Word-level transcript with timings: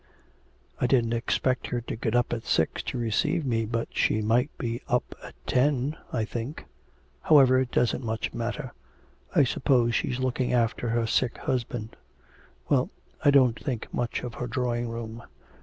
'I 0.79 0.87
didn't 0.87 1.13
expect 1.13 1.67
her 1.67 1.79
to 1.81 1.95
get 1.95 2.15
up 2.15 2.33
at 2.33 2.43
six 2.43 2.81
to 2.81 2.97
receive 2.97 3.45
me, 3.45 3.65
but 3.65 3.87
she 3.91 4.19
might 4.19 4.49
be 4.57 4.81
up 4.87 5.13
at 5.23 5.35
ten, 5.45 5.95
I 6.11 6.25
think. 6.25 6.65
However, 7.21 7.59
it 7.61 7.69
doesn't 7.69 8.03
much 8.03 8.33
matter. 8.33 8.73
I 9.35 9.43
suppose 9.43 9.93
she's 9.93 10.17
looking 10.19 10.53
after 10.53 10.89
her 10.89 11.05
sick 11.05 11.37
husband.... 11.37 11.95
Well, 12.67 12.89
I 13.23 13.29
don't 13.29 13.59
think 13.63 13.93
much 13.93 14.23
of 14.23 14.33
her 14.33 14.47
drawing 14.47 14.89
room. 14.89 15.21